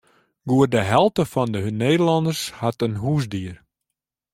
Goed 0.49 0.71
de 0.75 0.81
helte 0.93 1.23
fan 1.31 1.51
de 1.55 1.61
Nederlanners 1.83 2.41
hat 2.61 2.77
in 2.87 2.95
húsdier. 3.03 3.55